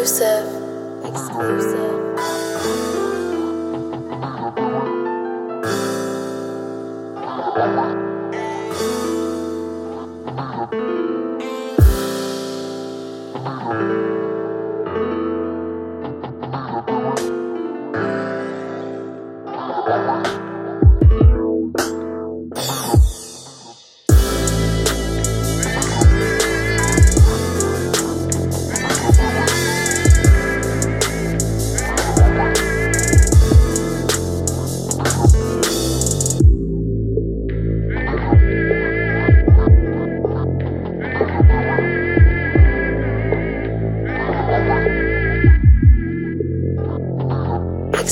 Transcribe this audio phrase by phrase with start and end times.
[0.00, 0.46] Exclusive.
[1.04, 2.00] Exclusive.
[48.02, 48.06] Oh,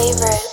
[0.00, 0.49] favorite.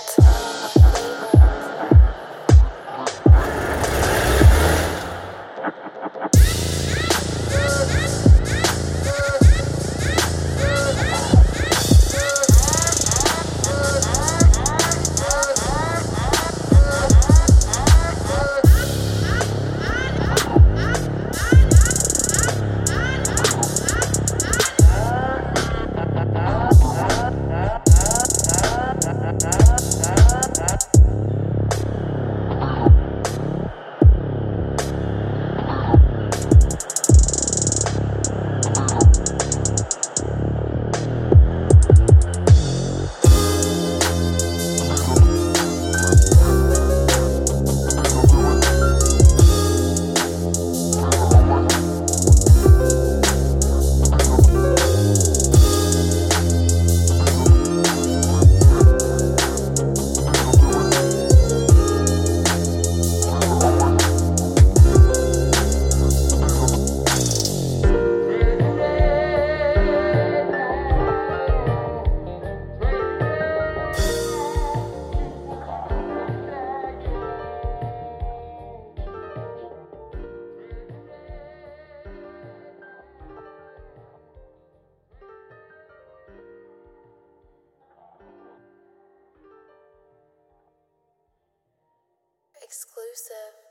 [92.98, 93.67] Exclusive.